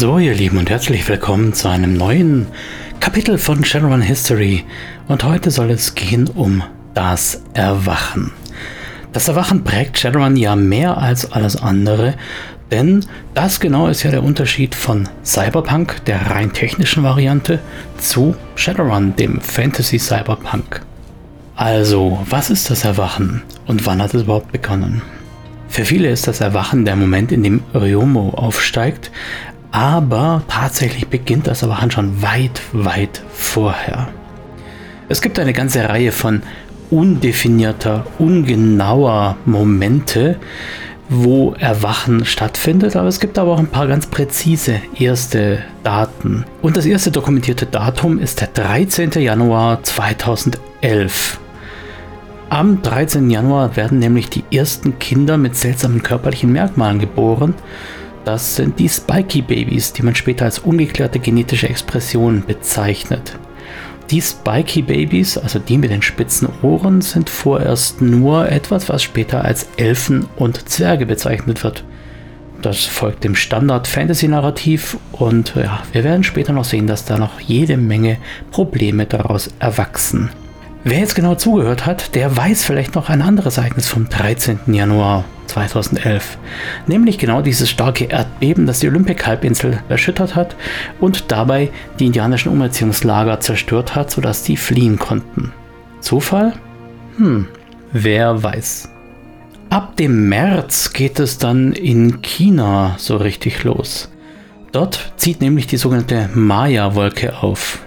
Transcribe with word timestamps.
So, 0.00 0.18
ihr 0.18 0.32
Lieben, 0.32 0.56
und 0.56 0.70
herzlich 0.70 1.06
willkommen 1.10 1.52
zu 1.52 1.68
einem 1.68 1.92
neuen 1.92 2.46
Kapitel 3.00 3.36
von 3.36 3.62
Shadowrun 3.62 4.00
History. 4.00 4.64
Und 5.08 5.24
heute 5.24 5.50
soll 5.50 5.70
es 5.70 5.94
gehen 5.94 6.26
um 6.26 6.62
das 6.94 7.42
Erwachen. 7.52 8.32
Das 9.12 9.28
Erwachen 9.28 9.62
prägt 9.62 9.98
Shadowrun 9.98 10.38
ja 10.38 10.56
mehr 10.56 10.96
als 10.96 11.30
alles 11.30 11.60
andere, 11.60 12.14
denn 12.70 13.04
das 13.34 13.60
genau 13.60 13.88
ist 13.88 14.02
ja 14.02 14.10
der 14.10 14.22
Unterschied 14.22 14.74
von 14.74 15.06
Cyberpunk, 15.22 16.02
der 16.06 16.30
rein 16.30 16.54
technischen 16.54 17.02
Variante, 17.02 17.58
zu 17.98 18.34
Shadowrun, 18.54 19.16
dem 19.16 19.38
Fantasy 19.42 19.98
Cyberpunk. 19.98 20.80
Also, 21.56 22.24
was 22.30 22.48
ist 22.48 22.70
das 22.70 22.86
Erwachen 22.86 23.42
und 23.66 23.84
wann 23.84 24.00
hat 24.00 24.14
es 24.14 24.22
überhaupt 24.22 24.50
begonnen? 24.50 25.02
Für 25.70 25.84
viele 25.84 26.10
ist 26.10 26.26
das 26.26 26.40
Erwachen 26.40 26.84
der 26.84 26.96
Moment, 26.96 27.30
in 27.30 27.44
dem 27.44 27.62
Ryomo 27.72 28.30
aufsteigt, 28.30 29.12
aber 29.72 30.42
tatsächlich 30.48 31.08
beginnt 31.08 31.46
das 31.46 31.62
Erwachen 31.62 31.90
schon 31.90 32.22
weit, 32.22 32.60
weit 32.72 33.22
vorher. 33.32 34.08
Es 35.08 35.20
gibt 35.20 35.38
eine 35.38 35.52
ganze 35.52 35.88
Reihe 35.88 36.12
von 36.12 36.42
undefinierter, 36.90 38.06
ungenauer 38.18 39.36
Momente, 39.44 40.36
wo 41.08 41.54
Erwachen 41.58 42.24
stattfindet, 42.24 42.94
aber 42.94 43.08
es 43.08 43.18
gibt 43.18 43.36
aber 43.38 43.52
auch 43.52 43.58
ein 43.58 43.66
paar 43.66 43.88
ganz 43.88 44.06
präzise 44.06 44.80
erste 44.96 45.58
Daten. 45.82 46.44
Und 46.62 46.76
das 46.76 46.86
erste 46.86 47.10
dokumentierte 47.10 47.66
Datum 47.66 48.18
ist 48.20 48.40
der 48.40 48.48
13. 48.48 49.10
Januar 49.20 49.82
2011. 49.82 51.40
Am 52.48 52.82
13. 52.82 53.30
Januar 53.30 53.76
werden 53.76 53.98
nämlich 53.98 54.28
die 54.28 54.44
ersten 54.52 54.98
Kinder 55.00 55.36
mit 55.36 55.56
seltsamen 55.56 56.02
körperlichen 56.02 56.52
Merkmalen 56.52 56.98
geboren. 57.00 57.54
Das 58.24 58.56
sind 58.56 58.78
die 58.78 58.88
Spiky 58.88 59.42
Babies, 59.42 59.92
die 59.92 60.02
man 60.02 60.14
später 60.14 60.44
als 60.44 60.58
ungeklärte 60.58 61.18
genetische 61.18 61.68
Expression 61.68 62.44
bezeichnet. 62.46 63.38
Die 64.10 64.20
Spiky 64.20 64.82
Babies, 64.82 65.38
also 65.38 65.58
die 65.58 65.78
mit 65.78 65.90
den 65.90 66.02
spitzen 66.02 66.48
Ohren, 66.62 67.00
sind 67.00 67.30
vorerst 67.30 68.02
nur 68.02 68.50
etwas, 68.50 68.88
was 68.88 69.02
später 69.02 69.44
als 69.44 69.68
Elfen 69.76 70.26
und 70.36 70.68
Zwerge 70.68 71.06
bezeichnet 71.06 71.62
wird. 71.62 71.84
Das 72.60 72.84
folgt 72.84 73.24
dem 73.24 73.36
Standard-Fantasy-Narrativ 73.36 74.98
und 75.12 75.54
ja, 75.54 75.82
wir 75.92 76.04
werden 76.04 76.24
später 76.24 76.52
noch 76.52 76.64
sehen, 76.64 76.86
dass 76.86 77.06
da 77.06 77.16
noch 77.18 77.40
jede 77.40 77.76
Menge 77.76 78.18
Probleme 78.50 79.06
daraus 79.06 79.48
erwachsen. 79.60 80.28
Wer 80.84 80.98
jetzt 80.98 81.14
genau 81.14 81.36
zugehört 81.36 81.86
hat, 81.86 82.14
der 82.14 82.36
weiß 82.36 82.64
vielleicht 82.64 82.94
noch 82.96 83.08
ein 83.08 83.22
anderes 83.22 83.58
Ereignis 83.58 83.88
vom 83.88 84.08
13. 84.08 84.60
Januar 84.74 85.24
2011. 85.50 86.38
Nämlich 86.86 87.18
genau 87.18 87.42
dieses 87.42 87.68
starke 87.70 88.04
Erdbeben, 88.04 88.66
das 88.66 88.80
die 88.80 88.88
Olympic-Halbinsel 88.88 89.82
erschüttert 89.88 90.34
hat 90.34 90.56
und 91.00 91.30
dabei 91.30 91.70
die 91.98 92.06
indianischen 92.06 92.52
Umerziehungslager 92.52 93.40
zerstört 93.40 93.94
hat, 93.94 94.10
sodass 94.10 94.42
die 94.42 94.56
fliehen 94.56 94.98
konnten. 94.98 95.52
Zufall? 96.00 96.54
Hm, 97.16 97.48
wer 97.92 98.42
weiß. 98.42 98.88
Ab 99.70 99.96
dem 99.96 100.28
März 100.28 100.92
geht 100.92 101.20
es 101.20 101.38
dann 101.38 101.72
in 101.72 102.22
China 102.22 102.96
so 102.98 103.16
richtig 103.16 103.62
los. 103.62 104.10
Dort 104.72 105.12
zieht 105.16 105.40
nämlich 105.40 105.66
die 105.66 105.76
sogenannte 105.76 106.28
Maya-Wolke 106.34 107.42
auf. 107.42 107.80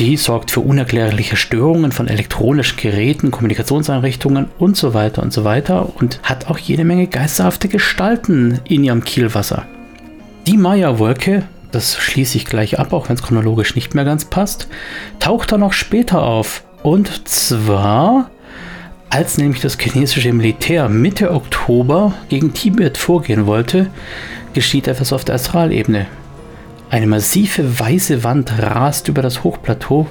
Die 0.00 0.16
sorgt 0.16 0.50
für 0.50 0.60
unerklärliche 0.60 1.36
Störungen 1.36 1.92
von 1.92 2.08
elektronischen 2.08 2.78
Geräten, 2.78 3.30
Kommunikationseinrichtungen 3.30 4.48
und 4.58 4.76
so 4.76 4.92
weiter 4.92 5.22
und 5.22 5.32
so 5.32 5.44
weiter 5.44 5.94
und 5.96 6.18
hat 6.24 6.48
auch 6.48 6.58
jede 6.58 6.84
Menge 6.84 7.06
geisterhafte 7.06 7.68
Gestalten 7.68 8.60
in 8.64 8.82
ihrem 8.82 9.04
Kielwasser. 9.04 9.66
Die 10.48 10.56
Maya-Wolke, 10.56 11.44
das 11.70 11.96
schließe 11.96 12.36
ich 12.36 12.44
gleich 12.44 12.80
ab, 12.80 12.92
auch 12.92 13.08
wenn 13.08 13.14
es 13.14 13.22
chronologisch 13.22 13.76
nicht 13.76 13.94
mehr 13.94 14.04
ganz 14.04 14.24
passt, 14.24 14.66
taucht 15.20 15.52
dann 15.52 15.60
noch 15.60 15.72
später 15.72 16.24
auf. 16.24 16.64
Und 16.82 17.28
zwar, 17.28 18.30
als 19.10 19.38
nämlich 19.38 19.62
das 19.62 19.78
chinesische 19.78 20.32
Militär 20.32 20.88
Mitte 20.88 21.30
Oktober 21.30 22.14
gegen 22.28 22.52
Tibet 22.52 22.98
vorgehen 22.98 23.46
wollte, 23.46 23.90
geschieht 24.54 24.88
etwas 24.88 25.12
auf 25.12 25.24
der 25.24 25.36
Astralebene. 25.36 26.06
Eine 26.94 27.08
massive 27.08 27.80
weiße 27.80 28.22
Wand 28.22 28.56
rast 28.56 29.08
über 29.08 29.20
das 29.20 29.42
Hochplateau 29.42 30.06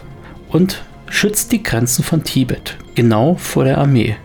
und 0.50 0.84
schützt 1.10 1.54
die 1.54 1.64
Grenzen 1.64 2.04
von 2.04 2.26
Tibet, 2.26 2.78
genau 2.94 3.36
vor 3.36 3.64
der 3.64 3.78
Armee. 3.78 4.18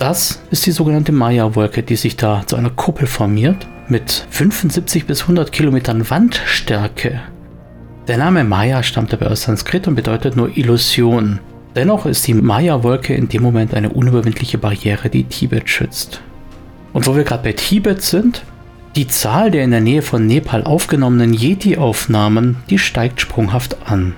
Das 0.00 0.42
ist 0.50 0.66
die 0.66 0.72
sogenannte 0.72 1.12
Maya-Wolke, 1.12 1.84
die 1.84 1.94
sich 1.94 2.16
da 2.16 2.42
zu 2.44 2.56
einer 2.56 2.70
Kuppel 2.70 3.06
formiert 3.06 3.68
mit 3.86 4.26
75 4.30 5.06
bis 5.06 5.22
100 5.22 5.52
Kilometern 5.52 6.10
Wandstärke. 6.10 7.20
Der 8.08 8.18
Name 8.18 8.42
Maya 8.42 8.82
stammt 8.82 9.12
dabei 9.12 9.28
aus 9.28 9.42
Sanskrit 9.42 9.86
und 9.86 9.94
bedeutet 9.94 10.34
nur 10.34 10.56
Illusion. 10.56 11.38
Dennoch 11.76 12.06
ist 12.06 12.26
die 12.26 12.34
Maya-Wolke 12.34 13.14
in 13.14 13.28
dem 13.28 13.44
Moment 13.44 13.74
eine 13.74 13.90
unüberwindliche 13.90 14.58
Barriere, 14.58 15.08
die 15.08 15.22
Tibet 15.22 15.70
schützt. 15.70 16.20
Und 16.92 17.06
wo 17.06 17.14
wir 17.14 17.22
gerade 17.22 17.44
bei 17.44 17.52
Tibet 17.52 18.02
sind, 18.02 18.42
die 18.94 19.06
Zahl 19.06 19.50
der 19.50 19.64
in 19.64 19.70
der 19.70 19.80
Nähe 19.80 20.02
von 20.02 20.26
Nepal 20.26 20.64
aufgenommenen 20.64 21.32
Yeti-Aufnahmen, 21.32 22.56
die 22.68 22.78
steigt 22.78 23.20
sprunghaft 23.20 23.76
an. 23.86 24.14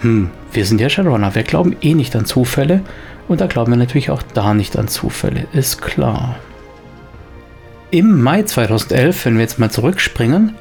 Hm, 0.00 0.30
wir 0.52 0.64
sind 0.64 0.80
ja 0.80 0.88
Shadowrunner, 0.88 1.34
wir 1.34 1.42
glauben 1.42 1.76
eh 1.80 1.94
nicht 1.94 2.16
an 2.16 2.24
Zufälle 2.24 2.80
und 3.28 3.40
da 3.40 3.46
glauben 3.46 3.72
wir 3.72 3.76
natürlich 3.76 4.10
auch 4.10 4.22
da 4.22 4.54
nicht 4.54 4.76
an 4.76 4.88
Zufälle, 4.88 5.46
ist 5.52 5.80
klar. 5.80 6.36
Im 7.90 8.20
Mai 8.20 8.42
2011, 8.42 9.24
wenn 9.24 9.34
wir 9.34 9.42
jetzt 9.42 9.58
mal 9.58 9.70
zurückspringen, 9.70 10.54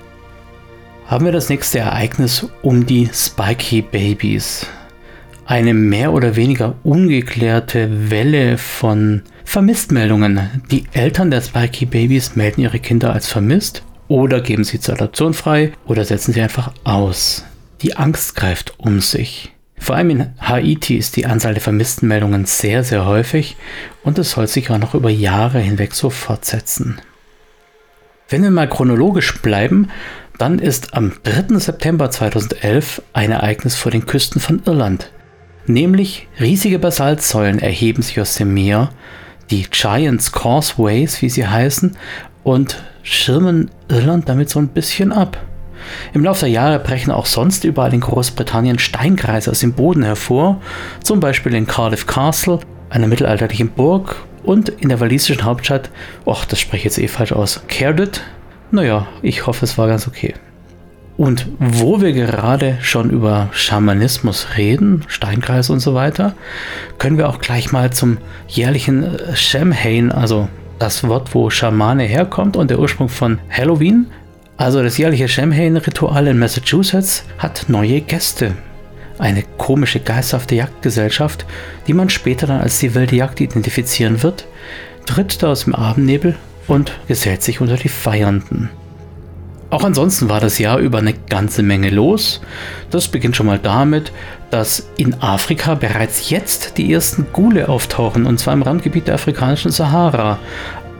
haben 1.07 1.25
wir 1.25 1.31
das 1.31 1.49
nächste 1.49 1.79
Ereignis 1.79 2.47
um 2.61 2.85
die 2.85 3.09
Spiky 3.13 3.81
Babies. 3.81 4.67
Eine 5.45 5.73
mehr 5.73 6.13
oder 6.13 6.35
weniger 6.35 6.75
ungeklärte 6.83 8.11
Welle 8.11 8.57
von 8.57 9.23
Vermisstmeldungen. 9.47 10.61
Die 10.69 10.83
Eltern 10.91 11.31
der 11.31 11.39
Spiky 11.39 11.85
Babys 11.85 12.35
melden 12.35 12.59
ihre 12.59 12.79
Kinder 12.79 13.13
als 13.13 13.29
vermisst 13.29 13.81
oder 14.09 14.41
geben 14.41 14.65
sie 14.65 14.81
zur 14.81 14.95
Adoption 14.95 15.33
frei 15.33 15.71
oder 15.85 16.03
setzen 16.03 16.33
sie 16.33 16.41
einfach 16.41 16.73
aus. 16.83 17.45
Die 17.81 17.95
Angst 17.95 18.35
greift 18.35 18.73
um 18.77 18.99
sich. 18.99 19.53
Vor 19.79 19.95
allem 19.95 20.09
in 20.09 20.33
Haiti 20.41 20.97
ist 20.97 21.15
die 21.15 21.25
Anzahl 21.25 21.53
der 21.53 21.63
vermissten 21.63 22.09
Meldungen 22.09 22.43
sehr, 22.43 22.83
sehr 22.83 23.05
häufig 23.05 23.55
und 24.03 24.19
es 24.19 24.31
soll 24.31 24.47
sich 24.47 24.69
auch 24.69 24.79
noch 24.79 24.93
über 24.93 25.09
Jahre 25.09 25.59
hinweg 25.59 25.93
so 25.93 26.09
fortsetzen. 26.09 26.99
Wenn 28.27 28.43
wir 28.43 28.51
mal 28.51 28.67
chronologisch 28.67 29.41
bleiben, 29.41 29.87
dann 30.37 30.59
ist 30.59 30.93
am 30.93 31.13
3. 31.23 31.57
September 31.57 32.11
2011 32.11 33.01
ein 33.13 33.31
Ereignis 33.31 33.75
vor 33.77 33.93
den 33.93 34.05
Küsten 34.05 34.41
von 34.41 34.61
Irland. 34.65 35.09
Nämlich 35.67 36.27
riesige 36.37 36.79
Basaltsäulen 36.79 37.59
erheben 37.59 38.01
sich 38.01 38.19
aus 38.19 38.35
dem 38.35 38.53
Meer 38.53 38.89
die 39.49 39.63
Giants 39.69 40.31
Causeways, 40.31 41.21
wie 41.21 41.29
sie 41.29 41.47
heißen, 41.47 41.97
und 42.43 42.83
schirmen 43.03 43.71
Irland 43.87 44.27
damit 44.29 44.49
so 44.49 44.59
ein 44.59 44.69
bisschen 44.69 45.11
ab. 45.11 45.37
Im 46.13 46.23
Laufe 46.23 46.41
der 46.41 46.49
Jahre 46.49 46.79
brechen 46.79 47.11
auch 47.11 47.25
sonst 47.25 47.63
überall 47.63 47.93
in 47.93 48.01
Großbritannien 48.01 48.79
Steinkreise 48.79 49.51
aus 49.51 49.59
dem 49.59 49.73
Boden 49.73 50.03
hervor, 50.03 50.61
zum 51.03 51.19
Beispiel 51.19 51.53
in 51.53 51.67
Cardiff 51.67 52.07
Castle, 52.07 52.59
einer 52.89 53.07
mittelalterlichen 53.07 53.69
Burg, 53.69 54.15
und 54.43 54.69
in 54.69 54.89
der 54.89 54.99
walisischen 54.99 55.43
Hauptstadt, 55.43 55.89
och, 56.25 56.45
das 56.45 56.59
spreche 56.59 56.77
ich 56.77 56.83
jetzt 56.85 56.99
eh 56.99 57.07
falsch 57.07 57.33
aus, 57.33 57.61
Cardiff. 57.67 58.21
Naja, 58.71 59.07
ich 59.21 59.45
hoffe, 59.45 59.65
es 59.65 59.77
war 59.77 59.87
ganz 59.87 60.07
okay. 60.07 60.33
Und 61.17 61.47
wo 61.57 61.99
wir 61.99 62.13
gerade 62.13 62.77
schon 62.81 63.09
über 63.09 63.49
Schamanismus 63.51 64.49
reden, 64.55 65.03
Steinkreis 65.07 65.71
und 65.71 65.79
so 65.79 65.95
weiter, 65.95 66.35
können 66.99 67.17
wir 67.17 67.27
auch 67.27 67.39
gleich 67.39 67.71
mal 67.71 67.91
zum 67.91 68.19
jährlichen 68.47 69.03
äh, 69.03 69.35
Samhain, 69.35 70.11
also 70.11 70.47
das 70.77 71.07
Wort, 71.07 71.33
wo 71.33 71.49
Schamane 71.49 72.03
herkommt 72.03 72.55
und 72.55 72.69
der 72.69 72.79
Ursprung 72.79 73.09
von 73.09 73.39
Halloween, 73.49 74.05
also 74.57 74.83
das 74.83 74.99
jährliche 74.99 75.27
Samhain-Ritual 75.27 76.27
in 76.27 76.37
Massachusetts, 76.37 77.25
hat 77.39 77.65
neue 77.67 78.01
Gäste. 78.01 78.53
Eine 79.17 79.43
komische 79.57 79.99
geisterhafte 79.99 80.53
Jagdgesellschaft, 80.53 81.47
die 81.87 81.93
man 81.93 82.09
später 82.09 82.45
dann 82.45 82.61
als 82.61 82.77
die 82.77 82.93
wilde 82.93 83.15
Jagd 83.15 83.41
identifizieren 83.41 84.21
wird, 84.21 84.45
tritt 85.07 85.41
da 85.41 85.47
aus 85.47 85.63
dem 85.63 85.73
Abendnebel 85.73 86.35
und 86.67 86.91
gesellt 87.07 87.41
sich 87.41 87.59
unter 87.59 87.77
die 87.77 87.89
Feiernden. 87.89 88.69
Auch 89.69 89.83
ansonsten 89.83 90.29
war 90.29 90.39
das 90.39 90.59
Jahr 90.59 90.77
über 90.77 90.99
eine 90.99 91.13
ganze 91.13 91.61
Menge 91.61 91.89
los. 91.89 92.41
Das 92.89 93.09
beginnt 93.09 93.35
schon 93.35 93.47
mal 93.47 93.59
damit, 93.59 94.13
dass 94.49 94.87
in 94.97 95.21
Afrika 95.21 95.75
bereits 95.75 96.29
jetzt 96.29 96.77
die 96.77 96.93
ersten 96.93 97.27
Gule 97.33 97.67
auftauchen, 97.67 98.25
und 98.25 98.39
zwar 98.39 98.53
im 98.53 98.61
Randgebiet 98.61 99.07
der 99.07 99.15
afrikanischen 99.15 99.71
Sahara. 99.71 100.39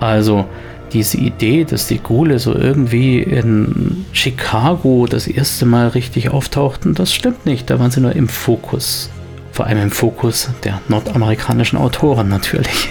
Also 0.02 0.46
diese 0.92 1.18
Idee, 1.18 1.64
dass 1.64 1.88
die 1.88 2.00
Gule 2.00 2.40
so 2.40 2.54
irgendwie 2.56 3.20
in 3.22 4.06
Chicago 4.12 5.06
das 5.10 5.28
erste 5.28 5.66
Mal 5.66 5.90
richtig 5.90 6.30
auftauchten, 6.30 6.94
das 6.94 7.14
stimmt 7.14 7.46
nicht. 7.46 7.70
Da 7.70 7.80
waren 7.80 7.92
sie 7.92 8.02
nur 8.02 8.16
im 8.16 8.28
Fokus. 8.28 9.10
Vor 9.54 9.66
allem 9.66 9.82
im 9.82 9.92
Fokus 9.92 10.50
der 10.64 10.82
nordamerikanischen 10.88 11.80
Autoren 11.80 12.28
natürlich. 12.28 12.90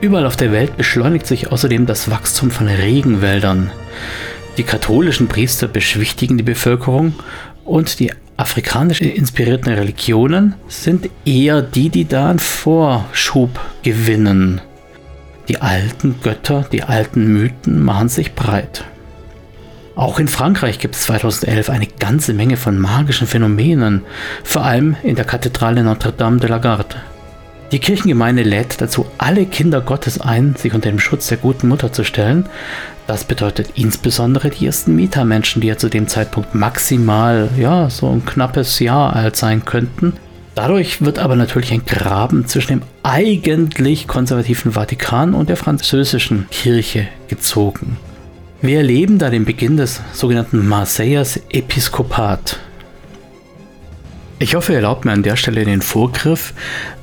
Überall 0.00 0.26
auf 0.26 0.36
der 0.36 0.52
Welt 0.52 0.76
beschleunigt 0.76 1.26
sich 1.26 1.52
außerdem 1.52 1.86
das 1.86 2.10
Wachstum 2.10 2.50
von 2.50 2.66
Regenwäldern. 2.66 3.70
Die 4.56 4.62
katholischen 4.62 5.26
Priester 5.26 5.66
beschwichtigen 5.66 6.36
die 6.36 6.44
Bevölkerung 6.44 7.14
und 7.64 7.98
die 7.98 8.12
afrikanisch 8.36 9.00
inspirierten 9.00 9.72
Religionen 9.72 10.54
sind 10.68 11.10
eher 11.24 11.60
die, 11.60 11.88
die 11.88 12.06
da 12.06 12.30
einen 12.30 12.38
Vorschub 12.38 13.58
gewinnen. 13.82 14.60
Die 15.48 15.60
alten 15.60 16.16
Götter, 16.22 16.66
die 16.70 16.84
alten 16.84 17.32
Mythen 17.32 17.82
machen 17.82 18.08
sich 18.08 18.34
breit. 18.34 18.84
Auch 19.96 20.18
in 20.18 20.28
Frankreich 20.28 20.78
gibt 20.78 20.94
es 20.94 21.02
2011 21.02 21.70
eine 21.70 21.86
ganze 21.86 22.32
Menge 22.32 22.56
von 22.56 22.78
magischen 22.78 23.26
Phänomenen, 23.26 24.02
vor 24.42 24.64
allem 24.64 24.96
in 25.02 25.16
der 25.16 25.24
Kathedrale 25.24 25.84
Notre-Dame 25.84 26.38
de 26.38 26.48
la 26.48 26.58
Garde. 26.58 26.96
Die 27.74 27.80
Kirchengemeinde 27.80 28.44
lädt 28.44 28.80
dazu 28.80 29.04
alle 29.18 29.46
Kinder 29.46 29.80
Gottes 29.80 30.20
ein, 30.20 30.54
sich 30.54 30.74
unter 30.74 30.90
dem 30.90 31.00
Schutz 31.00 31.26
der 31.26 31.38
guten 31.38 31.66
Mutter 31.66 31.92
zu 31.92 32.04
stellen. 32.04 32.48
Das 33.08 33.24
bedeutet 33.24 33.70
insbesondere 33.74 34.50
die 34.50 34.66
ersten 34.66 34.94
Mietermenschen, 34.94 35.60
die 35.60 35.66
ja 35.66 35.76
zu 35.76 35.88
dem 35.88 36.06
Zeitpunkt 36.06 36.54
maximal, 36.54 37.48
ja, 37.58 37.90
so 37.90 38.08
ein 38.08 38.24
knappes 38.24 38.78
Jahr 38.78 39.16
alt 39.16 39.34
sein 39.34 39.64
könnten. 39.64 40.12
Dadurch 40.54 41.04
wird 41.04 41.18
aber 41.18 41.34
natürlich 41.34 41.72
ein 41.72 41.84
Graben 41.84 42.46
zwischen 42.46 42.78
dem 42.78 42.82
eigentlich 43.02 44.06
konservativen 44.06 44.74
Vatikan 44.74 45.34
und 45.34 45.48
der 45.48 45.56
französischen 45.56 46.46
Kirche 46.52 47.08
gezogen. 47.26 47.96
Wir 48.62 48.76
erleben 48.76 49.18
da 49.18 49.30
den 49.30 49.44
Beginn 49.44 49.76
des 49.76 50.00
sogenannten 50.12 50.64
Marseilles 50.64 51.42
Episkopat. 51.50 52.60
Ich 54.40 54.56
hoffe, 54.56 54.72
ihr 54.72 54.78
erlaubt 54.78 55.04
mir 55.04 55.12
an 55.12 55.22
der 55.22 55.36
Stelle 55.36 55.64
den 55.64 55.80
Vorgriff, 55.80 56.54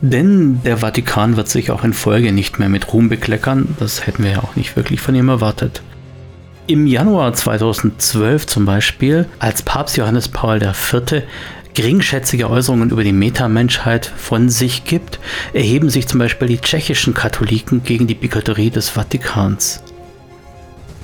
denn 0.02 0.62
der 0.64 0.78
Vatikan 0.78 1.38
wird 1.38 1.48
sich 1.48 1.72
auch 1.72 1.86
in 1.86 1.94
Folge 1.94 2.34
nicht 2.34 2.60
mehr 2.60 2.68
mit 2.68 2.92
Ruhm 2.92 3.08
bekleckern. 3.08 3.76
Das 3.80 4.06
hätten 4.06 4.24
wir 4.24 4.32
ja 4.32 4.40
auch 4.44 4.58
nicht 4.58 4.76
wirklich 4.76 5.00
von 5.00 5.16
ihm 5.16 5.30
erwartet. 5.30 5.82
Im 6.68 6.86
Januar 6.86 7.34
2012 7.34 8.48
zum 8.48 8.66
Beispiel, 8.66 9.28
als 9.40 9.62
Papst 9.62 9.98
Johannes 9.98 10.28
Paul 10.28 10.62
IV. 10.62 11.24
geringschätzige 11.74 12.50
Äußerungen 12.50 12.90
über 12.90 13.04
die 13.04 13.14
Metamenschheit 13.14 14.06
von 14.06 14.50
sich 14.50 14.84
gibt, 14.84 15.20
erheben 15.54 15.90
sich 15.90 16.08
zum 16.08 16.20
Beispiel 16.20 16.50
die 16.50 16.60
tschechischen 16.60 17.14
Katholiken 17.14 17.82
gegen 17.84 18.08
die 18.08 18.14
Bigotterie 18.14 18.72
des 18.72 18.90
Vatikans. 18.90 19.82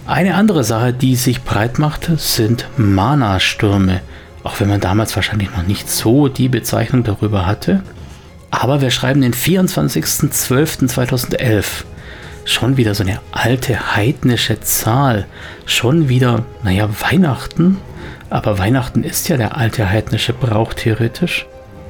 Eine 0.05 0.35
andere 0.35 0.65
Sache, 0.65 0.93
die 0.93 1.15
sich 1.15 1.43
breit 1.43 1.79
macht, 1.79 2.09
sind 2.17 2.67
Mana-Stürme 2.77 4.01
auch 4.47 4.59
wenn 4.61 4.69
man 4.69 4.79
damals 4.79 5.13
wahrscheinlich 5.17 5.51
noch 5.51 5.67
nicht 5.67 5.89
so 5.89 6.29
die 6.29 6.47
Bezeichnung 6.47 7.03
darüber 7.03 7.45
hatte. 7.45 7.83
Aber 8.49 8.79
wir 8.79 8.91
schreiben 8.91 9.19
den 9.19 9.33
24.12.2011. 9.33 11.83
Schon 12.45 12.77
wieder 12.77 12.95
so 12.95 13.03
eine 13.03 13.19
alte 13.33 13.97
heidnische 13.97 14.61
Zahl. 14.61 15.25
Schon 15.65 16.07
wieder, 16.07 16.45
naja, 16.63 16.87
Weihnachten. 17.01 17.79
Aber 18.29 18.57
Weihnachten 18.57 19.03
ist 19.03 19.27
ja 19.27 19.35
der 19.35 19.57
alte 19.57 19.89
heidnische 19.89 20.31
Brauch 20.31 20.73
theoretisch. 20.73 21.45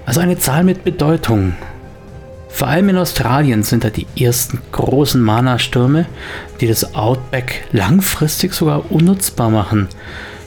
Also 0.07 0.19
eine 0.19 0.39
Zahl 0.39 0.63
mit 0.63 0.83
Bedeutung. 0.83 1.53
Vor 2.49 2.69
allem 2.69 2.89
in 2.89 2.97
Australien 2.97 3.61
sind 3.61 3.83
da 3.83 3.91
die 3.91 4.07
ersten 4.19 4.63
großen 4.71 5.21
Mana-Stürme, 5.21 6.07
die 6.59 6.67
das 6.67 6.95
Outback 6.95 7.67
langfristig 7.71 8.55
sogar 8.55 8.91
unnutzbar 8.91 9.51
machen. 9.51 9.89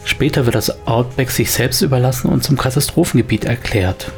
Später 0.04 0.44
wird 0.46 0.54
das 0.54 0.86
Outback 0.86 1.30
sich 1.30 1.50
selbst 1.50 1.82
überlassen 1.82 2.28
und 2.28 2.42
zum 2.42 2.56
Katastrophengebiet 2.56 3.44
erklärt. 3.44 4.10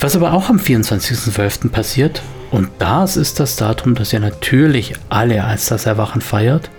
Was 0.00 0.16
aber 0.16 0.32
auch 0.32 0.48
am 0.48 0.58
24.12. 0.58 1.70
passiert, 1.70 2.22
und 2.50 2.68
das 2.78 3.16
ist 3.16 3.40
das 3.40 3.56
Datum, 3.56 3.94
das 3.94 4.12
ja 4.12 4.20
natürlich 4.20 4.94
alle 5.08 5.44
als 5.44 5.66
das 5.66 5.86
Erwachen 5.86 6.20
feiert, 6.20 6.70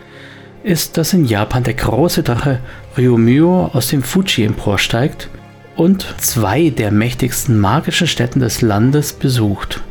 ist, 0.63 0.97
dass 0.97 1.13
in 1.13 1.25
Japan 1.25 1.63
der 1.63 1.73
große 1.73 2.23
Drache 2.23 2.59
Ryumyo 2.97 3.71
aus 3.73 3.89
dem 3.89 4.03
Fuji 4.03 4.45
emporsteigt 4.45 5.29
und 5.75 6.05
zwei 6.17 6.69
der 6.69 6.91
mächtigsten 6.91 7.59
magischen 7.59 8.07
Städten 8.07 8.39
des 8.39 8.61
Landes 8.61 9.13
besucht. 9.13 9.81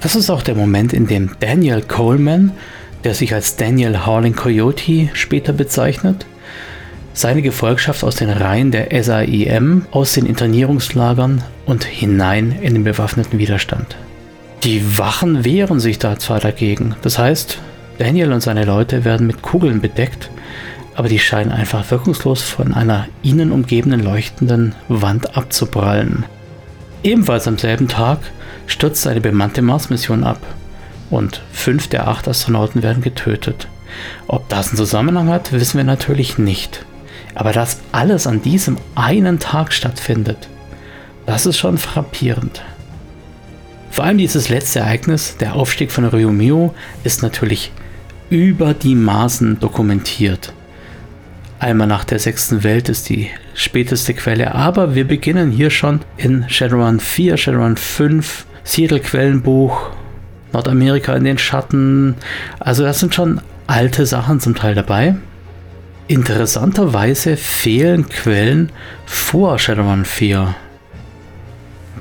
Das 0.00 0.16
ist 0.16 0.30
auch 0.30 0.42
der 0.42 0.54
Moment, 0.54 0.92
in 0.92 1.06
dem 1.06 1.30
Daniel 1.40 1.82
Coleman, 1.82 2.52
der 3.04 3.14
sich 3.14 3.34
als 3.34 3.56
Daniel 3.56 4.04
Howling 4.04 4.34
Coyote 4.34 5.10
später 5.14 5.52
bezeichnet, 5.52 6.26
seine 7.12 7.42
Gefolgschaft 7.42 8.04
aus 8.04 8.16
den 8.16 8.30
Reihen 8.30 8.70
der 8.70 8.88
SAIM 9.02 9.86
aus 9.90 10.14
den 10.14 10.26
Internierungslagern 10.26 11.42
und 11.66 11.84
hinein 11.84 12.56
in 12.62 12.74
den 12.74 12.84
bewaffneten 12.84 13.38
Widerstand. 13.38 13.96
Die 14.64 14.98
Wachen 14.98 15.44
wehren 15.44 15.80
sich 15.80 15.98
da 15.98 16.18
zwar 16.18 16.40
dagegen, 16.40 16.94
das 17.02 17.18
heißt, 17.18 17.58
Daniel 17.98 18.32
und 18.32 18.40
seine 18.40 18.64
Leute 18.64 19.04
werden 19.04 19.26
mit 19.26 19.42
Kugeln 19.42 19.80
bedeckt, 19.80 20.30
aber 20.94 21.08
die 21.08 21.18
scheinen 21.18 21.52
einfach 21.52 21.90
wirkungslos 21.90 22.42
von 22.42 22.74
einer 22.74 23.06
ihnen 23.22 23.52
umgebenen 23.52 24.00
leuchtenden 24.00 24.74
Wand 24.88 25.36
abzuprallen. 25.36 26.24
Ebenfalls 27.02 27.48
am 27.48 27.58
selben 27.58 27.88
Tag 27.88 28.18
stürzt 28.66 29.06
eine 29.06 29.20
bemannte 29.20 29.62
Mars-Mission 29.62 30.24
ab 30.24 30.40
und 31.10 31.42
fünf 31.52 31.88
der 31.88 32.08
acht 32.08 32.28
Astronauten 32.28 32.82
werden 32.82 33.02
getötet. 33.02 33.68
Ob 34.26 34.48
das 34.48 34.68
einen 34.68 34.76
Zusammenhang 34.76 35.28
hat, 35.28 35.52
wissen 35.52 35.76
wir 35.76 35.84
natürlich 35.84 36.38
nicht. 36.38 36.84
Aber 37.34 37.52
dass 37.52 37.78
alles 37.92 38.26
an 38.26 38.42
diesem 38.42 38.76
einen 38.94 39.38
Tag 39.38 39.72
stattfindet, 39.72 40.48
das 41.26 41.46
ist 41.46 41.58
schon 41.58 41.78
frappierend. 41.78 42.62
Vor 43.90 44.04
allem 44.04 44.18
dieses 44.18 44.48
letzte 44.48 44.80
Ereignis, 44.80 45.36
der 45.36 45.54
Aufstieg 45.54 45.92
von 45.92 46.06
Ryumio, 46.06 46.74
ist 47.04 47.22
natürlich 47.22 47.72
über 48.30 48.72
die 48.72 48.94
Maßen 48.94 49.60
dokumentiert. 49.60 50.52
Einmal 51.58 51.86
nach 51.86 52.04
der 52.04 52.18
sechsten 52.18 52.64
Welt 52.64 52.88
ist 52.88 53.08
die 53.08 53.28
späteste 53.54 54.14
Quelle, 54.14 54.54
aber 54.54 54.94
wir 54.94 55.06
beginnen 55.06 55.52
hier 55.52 55.70
schon 55.70 56.00
in 56.16 56.44
Shadowrun 56.48 56.98
4, 56.98 57.36
Shadowrun 57.36 57.76
5, 57.76 58.46
Seattle 58.64 59.00
Quellenbuch, 59.00 59.90
Nordamerika 60.52 61.14
in 61.14 61.24
den 61.24 61.38
Schatten. 61.38 62.16
Also 62.58 62.82
das 62.82 62.98
sind 62.98 63.14
schon 63.14 63.40
alte 63.66 64.06
Sachen 64.06 64.40
zum 64.40 64.54
Teil 64.54 64.74
dabei. 64.74 65.14
Interessanterweise 66.08 67.36
fehlen 67.36 68.08
Quellen 68.08 68.70
vor 69.06 69.58
Shadowrun 69.58 70.04
4. 70.04 70.54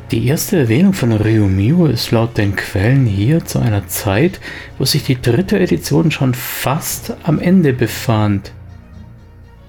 Die 0.09 0.27
erste 0.27 0.57
Erwähnung 0.57 0.93
von 0.93 1.13
Ryumio 1.13 1.85
ist 1.85 2.11
laut 2.11 2.37
den 2.37 2.55
Quellen 2.55 3.05
hier 3.05 3.45
zu 3.45 3.59
einer 3.59 3.87
Zeit, 3.87 4.41
wo 4.77 4.85
sich 4.85 5.03
die 5.03 5.21
dritte 5.21 5.59
Edition 5.59 6.11
schon 6.11 6.33
fast 6.33 7.15
am 7.23 7.39
Ende 7.39 7.73
befand. 7.73 8.51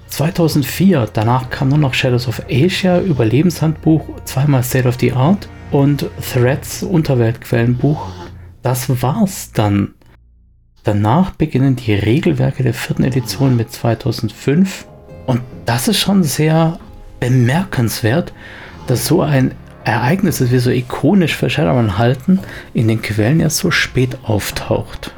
2004, 0.07 1.09
danach 1.13 1.49
kam 1.49 1.69
nur 1.69 1.77
noch 1.77 1.93
Shadows 1.93 2.27
of 2.27 2.41
Asia, 2.49 2.99
Überlebenshandbuch, 2.99 4.03
zweimal 4.25 4.63
State 4.63 4.87
of 4.87 4.97
the 4.99 5.13
Art 5.13 5.47
und 5.71 6.09
Threads 6.33 6.83
Unterweltquellenbuch. 6.83 8.11
Das 8.63 9.01
war's 9.01 9.51
dann. 9.53 9.93
Danach 10.83 11.31
beginnen 11.31 11.77
die 11.77 11.93
Regelwerke 11.93 12.61
der 12.61 12.73
vierten 12.73 13.05
Edition 13.05 13.55
mit 13.55 13.71
2005 13.71 14.85
und 15.25 15.39
das 15.65 15.87
ist 15.87 15.99
schon 15.99 16.23
sehr 16.23 16.77
bemerkenswert, 17.21 18.33
dass 18.87 19.07
so 19.07 19.21
ein 19.21 19.55
Ereignis, 19.85 20.39
das 20.39 20.51
wir 20.51 20.59
so 20.59 20.71
ikonisch 20.71 21.37
für 21.37 21.49
Shadowrun 21.49 21.97
halten, 21.97 22.39
in 22.73 22.89
den 22.89 23.01
Quellen 23.01 23.39
erst 23.39 23.59
so 23.59 23.71
spät 23.71 24.17
auftaucht. 24.23 25.13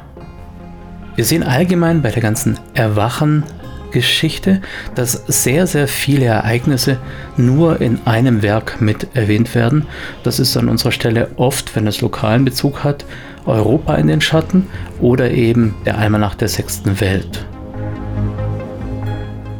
Wir 1.16 1.24
sehen 1.24 1.42
allgemein 1.42 2.00
bei 2.00 2.10
der 2.10 2.22
ganzen 2.22 2.60
Erwachen-Geschichte, 2.74 4.62
dass 4.94 5.24
sehr, 5.26 5.66
sehr 5.66 5.88
viele 5.88 6.26
Ereignisse 6.26 6.98
nur 7.36 7.80
in 7.80 7.98
einem 8.04 8.42
Werk 8.42 8.80
mit 8.80 9.16
erwähnt 9.16 9.56
werden. 9.56 9.86
Das 10.22 10.38
ist 10.38 10.56
an 10.56 10.68
unserer 10.68 10.92
Stelle 10.92 11.30
oft, 11.36 11.74
wenn 11.74 11.88
es 11.88 12.02
lokalen 12.02 12.44
Bezug 12.44 12.84
hat, 12.84 13.04
Europa 13.46 13.94
in 13.94 14.06
den 14.06 14.20
Schatten 14.20 14.66
oder 15.00 15.30
eben 15.30 15.74
der 15.84 15.98
Almanach 15.98 16.34
der 16.34 16.48
sechsten 16.48 17.00
Welt. 17.00 17.46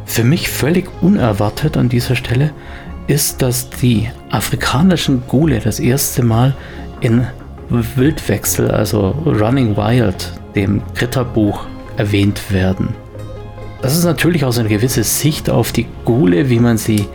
Für 0.05 0.23
mich 0.23 0.49
völlig 0.49 0.89
unerwartet 1.01 1.77
an 1.77 1.89
dieser 1.89 2.15
Stelle 2.15 2.51
ist, 3.07 3.41
dass 3.41 3.69
die 3.69 4.09
afrikanischen 4.29 5.23
Gule 5.27 5.59
das 5.59 5.79
erste 5.79 6.23
Mal 6.23 6.55
in 7.01 7.27
Wildwechsel, 7.69 8.71
also 8.71 9.11
Running 9.25 9.75
Wild, 9.75 10.31
dem 10.55 10.81
Ritterbuch, 10.99 11.65
erwähnt 11.97 12.51
werden. 12.51 12.95
Das 13.81 13.95
ist 13.95 14.05
natürlich 14.05 14.43
auch 14.43 14.51
so 14.51 14.61
eine 14.61 14.69
gewisse 14.69 15.03
Sicht 15.03 15.49
auf 15.49 15.71
die 15.71 15.85
Gule, 16.05 16.49
wie 16.49 16.59
man 16.59 16.77
sie 16.77 17.07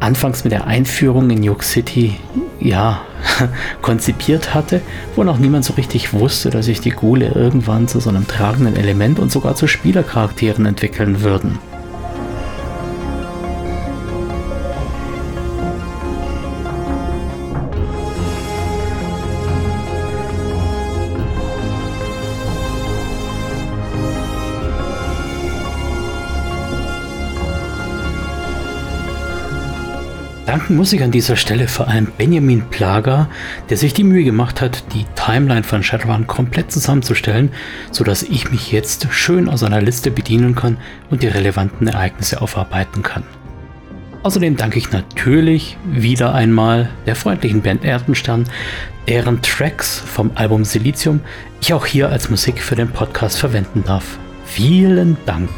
anfangs 0.00 0.44
mit 0.44 0.52
der 0.52 0.66
Einführung 0.66 1.30
in 1.30 1.42
York 1.42 1.62
City 1.62 2.16
ja, 2.60 3.00
konzipiert 3.82 4.54
hatte, 4.54 4.80
wo 5.14 5.24
noch 5.24 5.38
niemand 5.38 5.64
so 5.64 5.74
richtig 5.74 6.12
wusste, 6.12 6.50
dass 6.50 6.66
sich 6.66 6.80
die 6.80 6.90
Ghule 6.90 7.32
irgendwann 7.34 7.88
zu 7.88 8.00
so 8.00 8.10
einem 8.10 8.26
tragenden 8.26 8.76
Element 8.76 9.18
und 9.18 9.32
sogar 9.32 9.54
zu 9.54 9.66
Spielercharakteren 9.66 10.66
entwickeln 10.66 11.22
würden. 11.22 11.58
Danken 30.56 30.76
muss 30.76 30.94
ich 30.94 31.02
an 31.02 31.10
dieser 31.10 31.36
Stelle 31.36 31.68
vor 31.68 31.86
allem 31.86 32.06
Benjamin 32.16 32.62
Plager, 32.70 33.28
der 33.68 33.76
sich 33.76 33.92
die 33.92 34.04
Mühe 34.04 34.24
gemacht 34.24 34.62
hat, 34.62 34.84
die 34.94 35.04
Timeline 35.14 35.64
von 35.64 35.82
Shadowrun 35.82 36.26
komplett 36.26 36.72
zusammenzustellen, 36.72 37.50
sodass 37.90 38.22
ich 38.22 38.50
mich 38.50 38.72
jetzt 38.72 39.06
schön 39.10 39.50
aus 39.50 39.62
einer 39.62 39.82
Liste 39.82 40.10
bedienen 40.10 40.54
kann 40.54 40.78
und 41.10 41.22
die 41.22 41.26
relevanten 41.26 41.88
Ereignisse 41.88 42.40
aufarbeiten 42.40 43.02
kann. 43.02 43.22
Außerdem 44.22 44.56
danke 44.56 44.78
ich 44.78 44.92
natürlich 44.92 45.76
wieder 45.84 46.34
einmal 46.34 46.88
der 47.04 47.16
freundlichen 47.16 47.60
Band 47.60 47.84
Erdenstern, 47.84 48.44
deren 49.08 49.42
Tracks 49.42 49.98
vom 49.98 50.30
Album 50.36 50.64
Silizium 50.64 51.20
ich 51.60 51.74
auch 51.74 51.84
hier 51.84 52.08
als 52.08 52.30
Musik 52.30 52.62
für 52.62 52.76
den 52.76 52.88
Podcast 52.88 53.38
verwenden 53.38 53.84
darf. 53.86 54.16
Vielen 54.46 55.18
Dank! 55.26 55.50